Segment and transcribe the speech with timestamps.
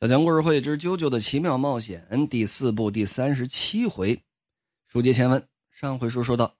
[0.00, 4.22] 小强故事会之《啾啾的奇妙冒险》第四部第三十七回，
[4.86, 5.48] 书接前文。
[5.72, 6.54] 上回书说到，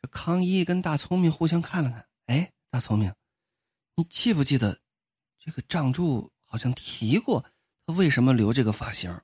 [0.00, 3.12] 这康一跟大聪明互相看了看，哎，大聪明，
[3.96, 4.80] 你记不记得
[5.38, 7.44] 这个仗柱好像提过，
[7.84, 9.14] 他为什么留这个发型？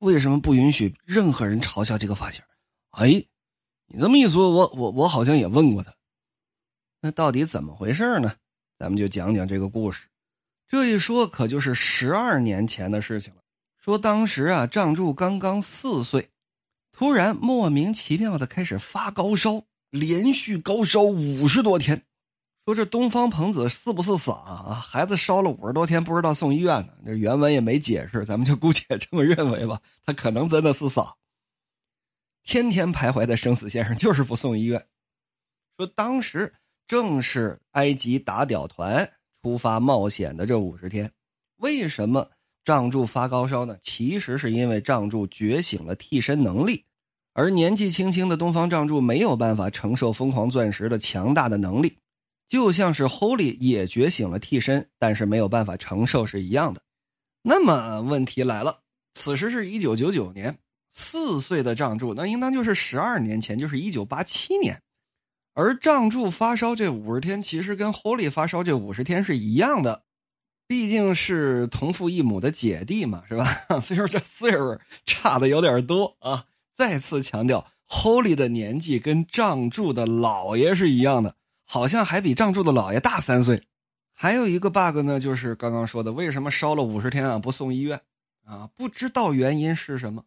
[0.00, 2.42] 为什么不允许任何人嘲笑这个发型？
[2.90, 3.24] 哎，
[3.86, 5.94] 你这么一说，我我我好像也问过他。
[7.00, 8.34] 那到底怎么回事呢？
[8.76, 10.08] 咱们就讲讲这个故事。
[10.72, 13.42] 这一说可就是十二年前的事情了。
[13.78, 16.30] 说当时啊，仗柱刚刚四岁，
[16.92, 22.06] 突然莫名其妙的开始发高烧，连续高烧五十多天。
[22.64, 24.74] 说这东方鹏子是不是傻啊？
[24.82, 26.94] 孩子烧了五十多天，不知道送医院呢？
[27.04, 29.78] 这原文也没解释，咱们就姑且这么认为吧。
[30.06, 31.16] 他可能真的是傻，
[32.44, 34.86] 天天徘徊在生死线上，就是不送医院。
[35.76, 36.54] 说当时
[36.86, 39.12] 正是埃及打屌团。
[39.42, 41.10] 出发冒险的这五十天，
[41.56, 42.30] 为什么
[42.64, 43.76] 仗柱发高烧呢？
[43.82, 46.84] 其实是因为仗柱觉醒了替身能力，
[47.32, 51.98] 而年纪轻轻的东方仗柱没有办法承受疯狂钻石的强大的能力，
[52.46, 56.80] 就像是 Holy 也觉醒了替身，但是没有办法承受是一样的。
[57.42, 58.78] 那么问题来了，
[59.14, 60.56] 此时是一九九九年，
[60.92, 64.80] 四岁的仗柱那应当就是十二年前，就是一九八七年。
[65.54, 70.04] 而仗柱发烧这五十天，其实跟 Holy 发烧这五十天是一样的，
[70.66, 73.44] 毕竟是同父异母的姐弟嘛，是吧？
[73.80, 76.46] 所以说这岁数差的有点多啊。
[76.72, 81.36] 再次强调，Holy 的年纪跟仗柱的姥爷是一样的，
[81.66, 83.62] 好像还比仗柱的姥爷大三岁。
[84.14, 88.00] 还有一个 bug 呢，就是刚刚说的，为什么烧了五十天啊不送医院
[88.44, 88.70] 啊？
[88.74, 90.24] 不知道原因是什么。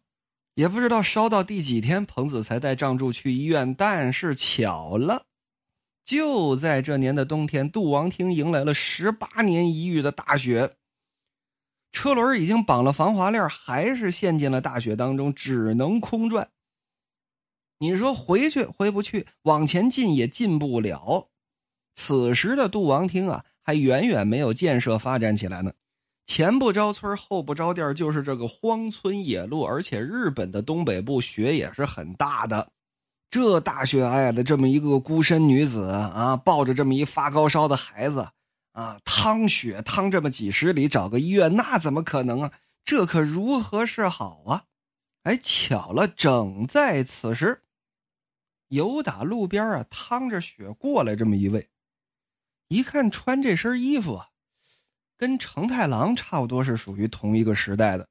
[0.56, 3.74] 也不知道烧到第几天，彭子才带仗柱去医院。
[3.74, 5.26] 但是巧了，
[6.02, 10.76] 就在这年的冬天，杜王厅迎来了十八年一遇的大雪。
[11.92, 16.48] 车轮已经绑了防滑链，还是陷进了大雪当中，只能空转。
[17.80, 21.28] 你说回去回不去，往前进也进不了。
[21.94, 25.74] 此时的杜王厅啊，还远远没有建设发展起来呢。
[26.26, 32.72] 前不着村后不着店就是这个荒村野路，而且日本的东北部雪也是很大的。
[33.30, 38.28] 这大雪皑皑的，这么一个孤身女子啊，抱着这么一发高烧的孩子
[38.72, 42.52] 啊，趟雪趟这么几十里找个医院，那怎么可能啊？
[42.84, 44.64] 这可如何是好啊？
[45.22, 47.62] 哎，巧了，正在此时，
[48.68, 51.68] 有打路边啊趟着雪过来这么一位，
[52.68, 54.30] 一看穿这身衣服啊。
[55.18, 58.06] 跟成太郎差不多是属于同一个时代的，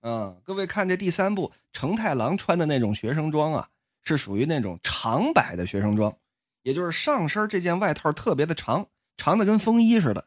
[0.00, 3.68] 啊，各位看这第三部成太郎穿的那种学生装啊，
[4.02, 6.14] 是属于那种长摆的学生装，
[6.62, 10.24] 也就是上身这件外套特别的长，长的跟风衣似的。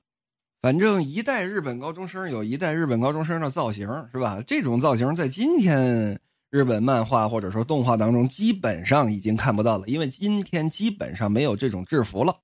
[0.61, 4.43] 反正一代日本高中生有一代日本高中生的造型，是吧？
[4.45, 6.21] 这种造型在今天
[6.51, 12.37] 日本漫画或者说动画当中基本上已经看不到了，因为今天基本上没有这种制服了。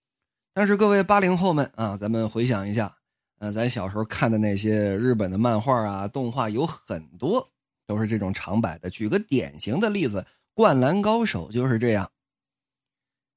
[0.51, 2.96] 但是各位八零后们啊，咱们回想一下。
[3.39, 7.47] 呃，咱小时候看的那些日本的漫画啊、动画有很多
[7.85, 8.89] 都是这种长摆的。
[8.89, 10.21] 举个典型的例子，
[10.55, 12.09] 《灌篮高手》就是这样。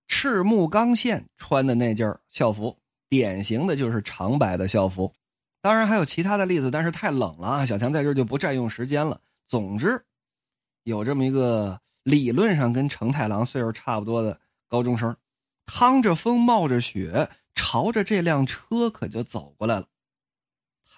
[0.09, 2.75] 赤木刚宪穿的那件校服，
[3.11, 5.13] 典型的就是长摆的校服。
[5.61, 9.21] 当然还有其他的例子，但是太冷了啊，小强在这就不占用时间了。
[9.47, 10.03] 总之，
[10.85, 15.15] 有这么一个理论上跟成太郎岁数差不多的高中生，
[15.67, 17.29] 趟着风冒着雪。
[17.53, 19.87] 朝着这辆车可就走过来了，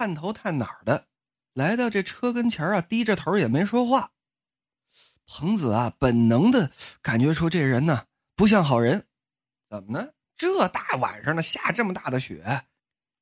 [0.03, 1.07] 探头探脑的，
[1.55, 4.11] 来到这车跟前啊，低着头也没说话。
[5.29, 9.07] 彭子啊，本能的感觉出这人呢不像好人，
[9.71, 10.09] 怎么呢？
[10.37, 12.65] 这大晚上的下这么大的雪，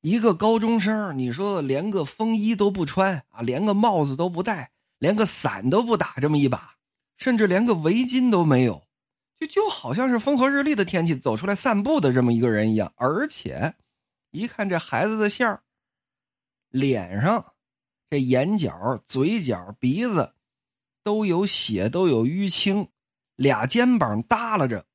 [0.01, 6.77] 一个高中生，你说连个风衣都不穿啊，连个帽子都不戴，连个伞都不打这么一把，
[7.15, 8.81] 甚至连个围巾都没有。
[9.39, 13.75] 就就好像是风和日丽的天气走出来散步的这么一个人一样，而且
[14.31, 15.61] 一看这孩子的相
[16.71, 17.53] 脸上
[18.09, 20.33] 这眼角、嘴角、鼻子
[21.03, 22.89] 都有血，都有淤青，
[23.35, 24.85] 俩肩膀耷拉着，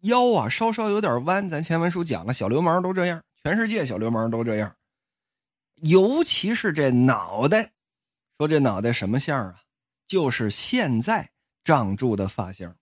[0.00, 1.48] 腰啊稍稍有点弯。
[1.48, 4.76] 咱前文书讲了，小流氓都这样，全世界小流氓都这样，
[5.76, 7.72] 尤其是这脑袋，
[8.38, 9.62] 说这脑袋什么相啊？
[10.06, 11.30] 就是现在
[11.64, 12.74] 胀住的发型。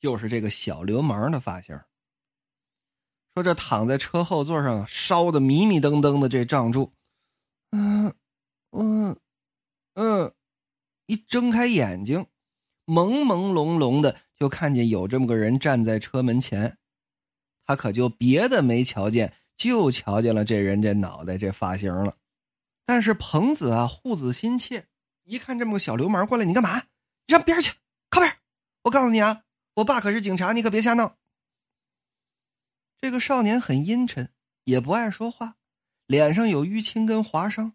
[0.00, 1.80] 就是这个小流氓的发型。
[3.34, 6.92] 说这躺在车后座上烧的迷迷瞪瞪的这仗柱，
[7.76, 8.14] 嗯
[8.70, 9.16] 嗯
[9.94, 10.32] 嗯，
[11.06, 12.24] 一睁开眼睛，
[12.86, 16.78] 朦朦胧胧的就看见有这么个人站在车门前，
[17.66, 22.16] 他可就别的没瞧见，就瞧见了这人这脑袋这发型了。
[22.86, 24.86] 但是彭子啊，护子心切，
[25.24, 26.78] 一看这么个小流氓过来，你干嘛？
[27.26, 27.72] 你上边去，
[28.08, 28.38] 靠边！
[28.84, 29.42] 我告诉你啊，
[29.74, 31.16] 我爸可是警察，你可别瞎闹。
[32.98, 34.32] 这个少年很阴沉，
[34.62, 35.56] 也不爱说话，
[36.06, 37.74] 脸上有淤青跟划伤，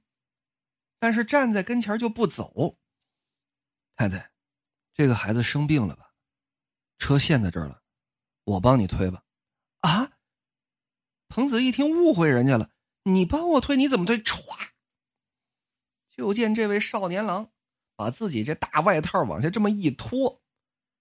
[1.00, 2.78] 但是站在跟前就不走。
[3.96, 4.32] 太太，
[4.94, 6.12] 这个孩子生病了吧？
[6.98, 7.82] 车陷在这儿了，
[8.44, 9.24] 我帮你推吧。
[9.82, 10.12] 啊！
[11.30, 12.72] 彭子一听误会人家了，
[13.04, 14.18] 你帮我推，你怎么推？
[14.18, 14.44] 歘！
[16.10, 17.52] 就见这位少年郎
[17.96, 20.42] 把自己这大外套往下这么一脱，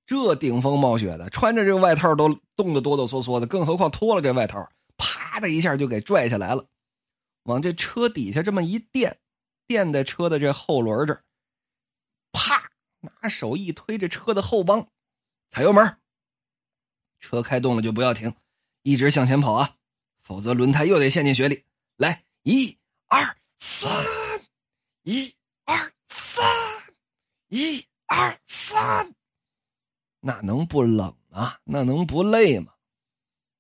[0.06, 6.66] 这顶风冒雪的，穿着这个外套都冻得哆哆嗦嗦的，更何况脱了这外套，啪的一下就给拽下来了，
[7.48, 9.18] 往这车底下这么一垫，
[9.66, 11.24] 垫在车的这后轮这，
[12.30, 14.86] 啪，拿手一推这车的后帮，
[15.48, 15.98] 踩油门，
[17.18, 18.34] 车开动了就不要停，
[18.82, 19.76] 一直向前跑啊，
[20.20, 21.64] 否则轮胎又得陷进雪里。
[21.96, 23.90] 来，一、二、三。
[25.04, 25.34] 一
[25.64, 26.44] 二三，
[27.48, 29.14] 一二三，
[30.20, 31.58] 那能不冷啊？
[31.64, 32.74] 那能不累吗？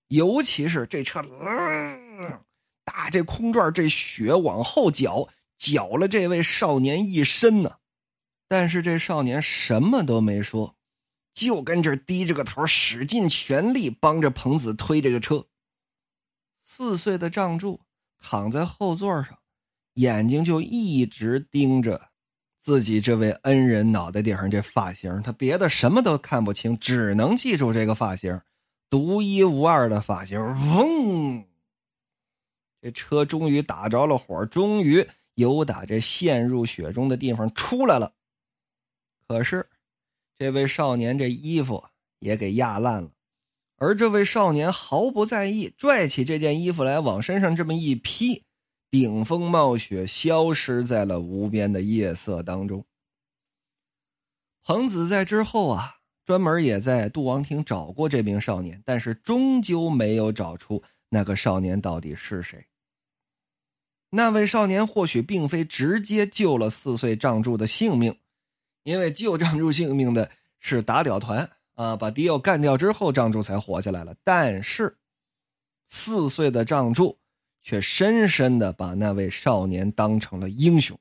[0.08, 1.22] 尤其是这车，
[2.88, 7.76] 打这空转，这雪往后搅，搅了这位少年一身呢。
[8.48, 10.74] 但是这少年什么都没说，
[11.34, 15.48] 就跟这低着个头，使尽全力帮着彭子推这个车。
[16.62, 17.82] 四岁的仗柱
[18.18, 19.38] 躺在后座上。
[19.94, 22.10] 眼睛就一直盯着
[22.62, 28.40] 自己这位恩人脑袋顶上这发型，他别的什么都看不清，只能记住这个发型，
[28.88, 30.40] 独一无二的发型。
[30.40, 31.44] 嗡，
[32.80, 38.14] 这车终于打着了火，终于由打这陷入雪中的地方出来了。
[39.26, 39.68] 可是，
[40.38, 41.84] 这位少年这衣服
[42.20, 43.10] 也给压烂了，
[43.76, 48.44] 而这位少年毫不在意，拽起这件衣服来往身上这么一披。
[48.90, 52.86] 顶风冒雪，消失在了无边的夜色当中。
[54.62, 62.67] 彭子在之后啊，专门也在杜王亭找过这名少年，但是终究没有找出那个少年到底是谁。
[64.10, 68.18] 那位少年或许并非直接救了四岁仗柱的性命，
[68.82, 74.14] 因为救仗柱性命的是打屌团啊，把迪奥干掉之后，仗柱才活下来了。
[74.24, 74.98] 但是，
[75.88, 77.18] 四岁的仗柱。
[77.60, 80.98] 却深深的把那位少年当成了英雄，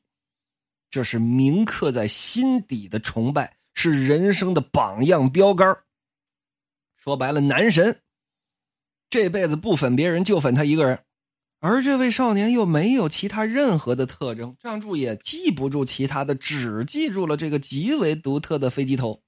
[0.89, 5.77] 这是铭刻在心底的崇拜，是人生的榜样标杆
[6.97, 8.01] 说白了，男神，
[9.09, 11.05] 这辈子不粉别人，就粉他一个人。
[11.59, 19.23] 而这位少年又没有其他任何的特征，仗柱也记不住其他的，只记住了这个极为独特的飞机头。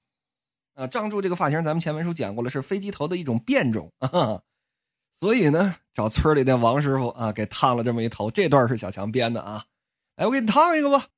[0.74, 4.42] 啊，仗柱这个发型，咱们前文书讲过了，是飞机头的一种变种啊。
[5.18, 8.30] 所以呢，找村里的王师傅啊，给烫了这么一头。
[8.30, 9.64] 这段是小强编的啊，
[10.16, 11.08] 来，我给你烫一个吧。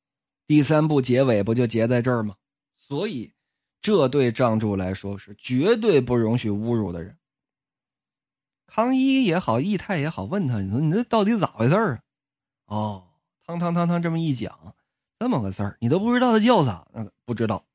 [0.46, 2.34] 第三部结尾不就结在这儿吗？
[2.76, 3.32] 所以，
[3.80, 7.16] 这对仗柱来说是绝对不容许侮辱的人。
[8.74, 12.00] 康一也好，义泰也好，问他，你说你这到底咋回事啊？
[12.64, 13.04] 哦，
[13.46, 14.74] 汤汤汤汤这么一讲，
[15.18, 16.86] 这么个事儿，你都不知道他叫啥？
[16.94, 17.66] 那不知道。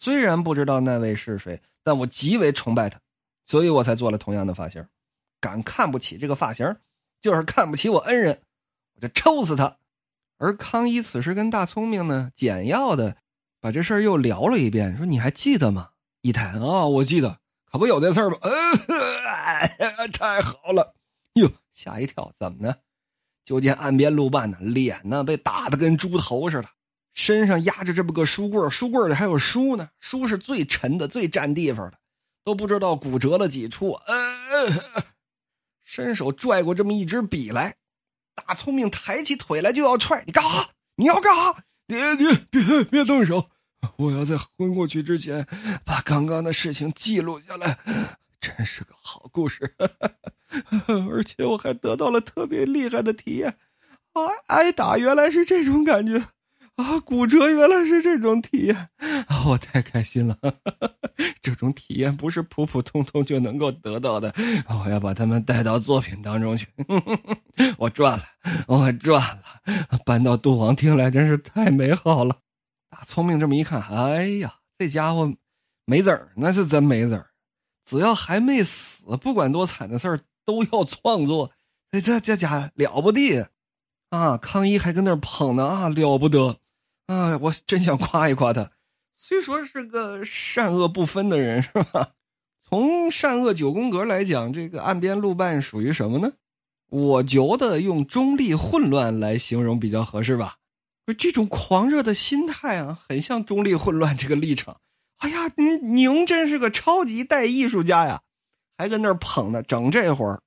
[0.00, 3.00] 虽然不知道那位是谁，但我极为崇拜他，
[3.46, 4.84] 所以我才做了同样的发型。
[5.40, 6.76] 敢看不起这个发型，
[7.20, 8.42] 就是看不起我恩人，
[8.96, 9.76] 我就抽死他。
[10.38, 13.16] 而康一此时跟大聪明呢，简要的
[13.60, 15.90] 把这事儿又聊了一遍，说：“你还记得吗？”
[16.22, 17.38] 一谈啊，我记得，
[17.74, 18.38] 可不有这事儿吗？
[18.42, 18.52] 嗯，
[20.14, 20.94] 太好了！
[21.32, 22.72] 哟，吓一跳，怎么呢？
[23.44, 26.68] 就见岸边路伴呢，脸呢被打的跟猪头似的，
[27.14, 31.98] 身上压着这么个书柜，书柜里还有书呢，书是最沉的、最占地方的，
[32.44, 33.98] 都不知道骨折了几处。
[34.06, 35.04] 嗯。
[35.82, 37.74] 伸手拽过这么一支笔来，
[38.36, 40.70] 大聪明抬起腿来就要踹，你干哈？
[40.94, 41.64] 你要干哈？
[41.86, 43.48] 你你别别动手！
[43.96, 45.46] 我要在昏过去之前
[45.84, 47.78] 把刚刚的事情记录下来，
[48.40, 49.74] 真是个好故事，
[51.10, 53.56] 而且我还得到了特别厉害的体验。
[54.12, 56.24] 啊，挨打原来是这种感觉。
[56.76, 58.88] 啊，骨折原来是这种体验，
[59.28, 60.36] 啊，我太开心了！
[61.40, 64.34] 这种体验不是普普通通就能够得到的，
[64.68, 66.66] 我要把他们带到作品当中去。
[67.78, 68.24] 我赚了，
[68.66, 69.98] 我赚了！
[70.04, 72.38] 搬到杜王厅来真是太美好了。
[72.94, 75.34] 大聪明这么一看，哎呀，这家伙
[75.84, 77.30] 没子儿，那是真没子儿。
[77.84, 81.50] 只要还没死，不管多惨的事儿都要创作。
[81.90, 83.48] 哎，这这家了不得
[84.10, 84.36] 啊！
[84.36, 86.60] 康一还跟那儿捧呢啊，了不得。
[87.08, 88.70] 啊，我真想夸一夸他，
[89.16, 92.12] 虽说是个善恶不分的人，是吧？
[92.62, 96.32] 从善恶九宫格来讲，这个岸边路伴属于什么呢？
[96.90, 100.58] 我觉得用中立混乱来形容比较合适吧。
[101.12, 104.80] 这种狂热的心态啊，很像中立混乱这个立场。
[105.18, 108.22] 哎呀，您您真是个超级代艺术家呀，
[108.78, 109.62] 还跟那儿捧呢。
[109.62, 110.40] 整这会儿，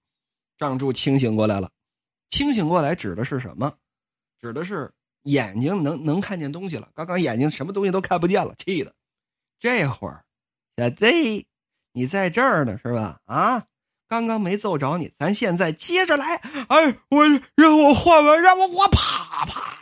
[0.58, 1.70] 张柱清醒过来了。
[2.30, 3.74] 清醒过来指的是什么？
[4.42, 4.92] 指的是
[5.24, 6.90] 眼睛能能看见东西了。
[6.94, 8.94] 刚刚眼睛什么东西都看不见了，气的。
[9.60, 10.26] 这会儿，
[10.76, 11.46] 小 Z，
[11.94, 13.20] 你在这儿呢是吧？
[13.26, 13.66] 啊，
[14.08, 16.36] 刚刚没揍着你，咱现在接着来。
[16.36, 19.76] 哎，我让我换完，让我我啪啪。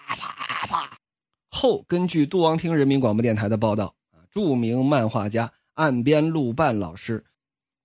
[1.56, 7.24] 后根据杜王厅人民广播电台的报道，啊，著名漫画家岸边露伴老师，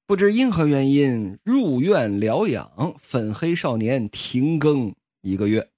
[0.07, 5.71] 不知因何原因入院疗养，粉黑少年停更一个月。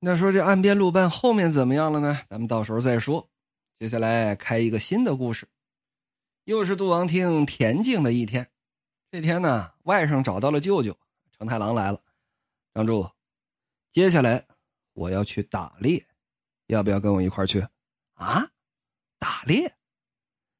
[0.00, 2.20] 那说这岸边露伴后面怎么样了呢？
[2.28, 3.30] 咱们到时候再说。
[3.78, 5.48] 接下来开一个新的故事，
[6.44, 8.50] 又是杜王厅恬静的一天。
[9.10, 10.96] 这天呢，外甥找到了舅舅
[11.36, 12.00] 成太郎来了。
[12.74, 13.08] 张柱，
[13.90, 14.44] 接下来
[14.92, 16.05] 我要去打猎。
[16.66, 17.66] 要不要跟我一块去？
[18.14, 18.50] 啊，
[19.18, 19.74] 打猎？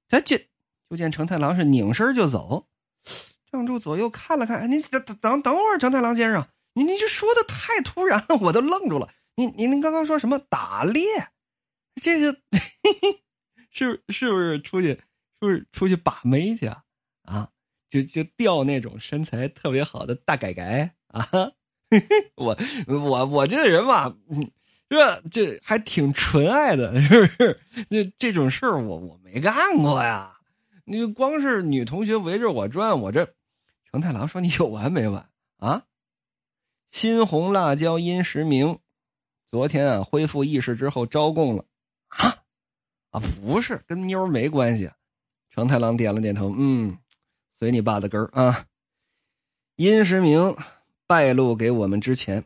[0.09, 0.49] 他这
[0.89, 2.69] 就见成太郎是拧身就走。
[3.51, 9.09] 张柱左右看了看，您等等等会儿，成太郎先生，您您这说的太突然了，我都愣住了。
[9.37, 11.03] 您您您刚刚说什么打猎？
[12.01, 12.41] 这个
[13.71, 14.89] 是是不是出去？
[14.89, 16.83] 是不是出去把妹去啊？
[17.23, 17.51] 啊，
[17.91, 21.29] 就就钓那种身材特别好的大改改啊？
[22.37, 24.51] 我我我这个人吧，嗯。
[24.89, 27.61] 这这还挺纯爱的， 是不是？
[27.91, 30.33] 这这种事儿我我没干过呀。
[30.85, 33.35] 你光是女同学围着我转，我这
[33.91, 35.29] 成太郎说你有完没完
[35.59, 35.83] 啊？
[36.91, 38.79] 新红辣椒殷实明，
[39.51, 41.65] 昨天啊恢复意识之后招供了
[42.07, 42.39] 啊
[43.11, 44.91] 啊不是跟妞没关系。
[45.51, 46.97] 成太郎点了点头，嗯，
[47.59, 48.67] 随你爸的根儿啊。
[49.77, 50.55] 殷实明
[51.07, 52.45] 败露给我们之前。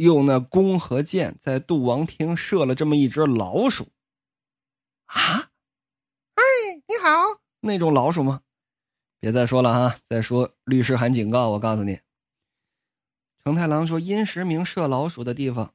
[0.00, 3.88] 用那弓和箭在杜王厅射了这么一只老鼠，
[5.04, 5.50] 啊！
[6.36, 6.42] 哎，
[6.88, 8.40] 你好，那种老鼠吗？
[9.20, 9.98] 别再说了哈！
[10.08, 12.00] 再说律师函警告，我告诉你。
[13.44, 15.74] 成太郎说，殷实明射老鼠的地方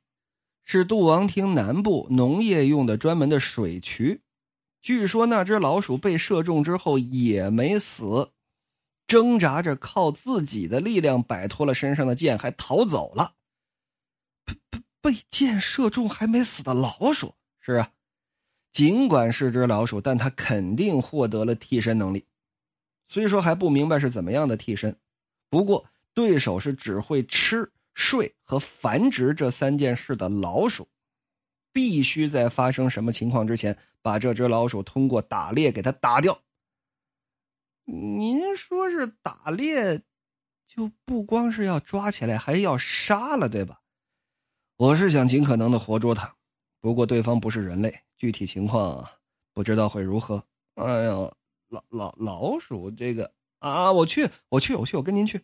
[0.63, 4.24] 是杜王厅南部农业用的专门的水渠。
[4.82, 8.32] 据说那只老鼠被射中之后也没死，
[9.05, 13.36] 挣扎着靠自己的力量摆脱了身上的箭，还逃走了。
[15.05, 17.91] 被箭射中还没死的老鼠是啊，
[18.71, 22.25] 尽管是只老鼠，但他肯定获得了替身能力。
[23.05, 24.97] 虽说还不明白是怎么样的替身，
[25.47, 25.85] 不过
[26.15, 30.89] 对手是只会吃、睡和繁殖这三件事的老鼠，
[31.71, 36.41] 必须在发生什么情况之前把这只老鼠通过打猎给它打掉。
[37.83, 40.01] 您说是打猎，
[40.65, 43.83] 就不光是要抓起来，还要杀了，对吧？
[44.77, 46.36] 我是想尽可能的活捉他，
[46.82, 49.08] 不过对方不是人类，具体情况
[49.53, 50.44] 不知道会如何。
[50.74, 51.34] 哎呦，
[51.70, 55.39] 老老老鼠这个啊，我去，我去，我去，我跟您去。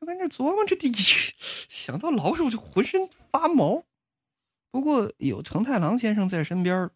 [0.00, 3.84] 就跟这琢磨，这第想到老鼠就浑身发毛。
[4.72, 6.90] 不过有成太郎先生在身边，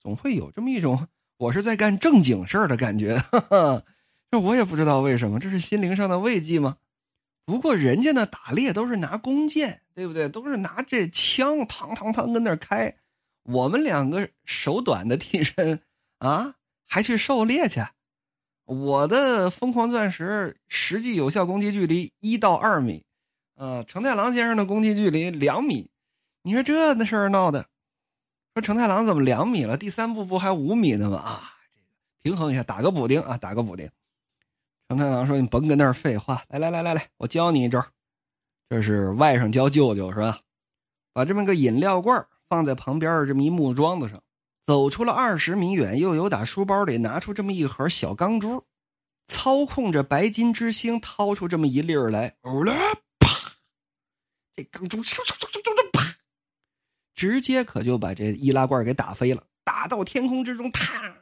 [0.00, 3.22] 总会有这么一种我是在干正经事儿的感觉。
[4.30, 6.78] 这我也不知道为什么，这是心灵上的慰藉吗？
[7.46, 10.28] 不过人家那打猎都是拿弓箭，对不对？
[10.28, 12.96] 都是拿这枪，嘡嘡嘡跟那开。
[13.44, 15.80] 我们两个手短的替身
[16.18, 17.86] 啊，还去狩猎去。
[18.64, 23.04] 我的疯狂钻石实际有效攻击距离一到二米，
[23.54, 25.88] 啊，成太郎先生的攻击距离两米。
[26.42, 27.66] 你说这那事儿闹的，
[28.54, 29.76] 说成太郎怎么两米了？
[29.76, 31.18] 第三步不还五米呢吗？
[31.18, 31.86] 啊，这个
[32.22, 33.88] 平衡一下，打个补丁啊，打个补丁。
[34.88, 37.84] 成太郎说：“你甭跟那儿废话，来来来来来，我教你一招。
[38.68, 40.38] 这是外甥教舅舅是吧？
[41.12, 44.22] 把这么个饮料罐放在旁边这么一木桩子上，
[44.64, 48.64] 走出了二十米远，又有打书包里拿出这么一盒小钢珠，
[49.26, 52.36] 操控着白金之星掏出这么一粒儿来，
[53.18, 53.28] 啪！
[54.54, 54.98] 这钢珠
[55.92, 56.02] 啪，
[57.14, 61.15] 直接可就把这易拉罐给打飞了，打到天空之中，啪。”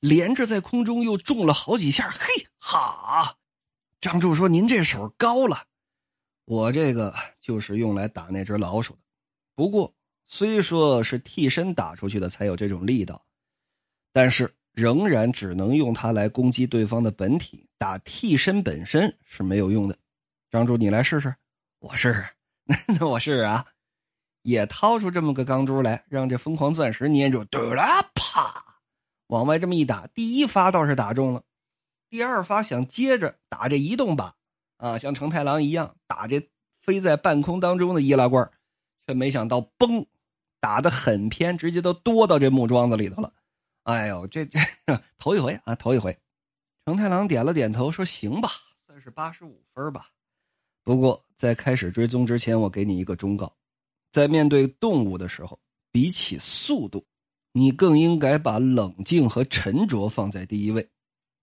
[0.00, 3.36] 连着在空中又中了好几下，嘿哈！
[4.00, 5.64] 张柱说：“您这手高了，
[6.44, 9.00] 我这个就是用来打那只老鼠的。
[9.54, 9.92] 不过
[10.26, 13.24] 虽说是替身打出去的才有这种力道，
[14.12, 19.96] 但是仍然只能用它来攻击对方的本体，打替身本身是没有用的。
[20.50, 21.34] 张柱，你来试试。
[21.78, 22.26] 我试试，
[23.00, 23.66] 那我试试啊！
[24.42, 28.22] 也掏出这么个钢珠来，让这疯狂钻石捏住，嘟啦，啪！”
[29.28, 31.42] 往外这么一打，第一发倒是打中了，
[32.08, 34.32] 第二发想接着打这移动靶，
[34.76, 36.48] 啊，像成太郎一样打这
[36.80, 38.50] 飞在半空当中的易拉罐，
[39.06, 40.06] 却没想到嘣，
[40.60, 43.32] 打的很偏，直接都多到这木桩子里头了。
[43.82, 44.58] 哎呦，这这
[45.18, 46.16] 头一回啊，头一回。
[46.84, 48.48] 成太郎点了点头，说：“行吧，
[48.86, 50.10] 算是八十五分吧。
[50.84, 53.52] 不过在开始追踪之前，我给你一个忠告，
[54.12, 55.58] 在面对动物的时候，
[55.90, 57.04] 比起速度，
[57.56, 60.90] 你更应该把冷静和沉着放在第一位。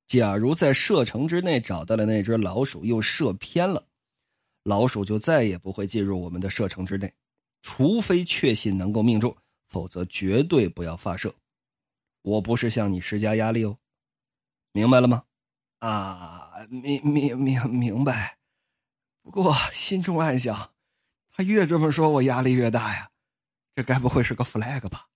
[0.06, 3.88] 假如在射程之内找到了那只老鼠，又射偏了，
[4.62, 7.12] 老鼠就再也不会进入我们的射程之内，
[7.64, 9.36] 除非确信能够命中，
[9.68, 11.34] 否则绝对不要发射。
[12.22, 13.80] 我不是向你施加压力哦，
[14.72, 15.24] 明白了吗？”
[15.82, 18.38] 啊，明明明明白，
[19.24, 20.74] 不过心中暗想，
[21.32, 23.10] 他越这么说，我压力越大呀。
[23.74, 25.08] 这该不会是个 flag 吧？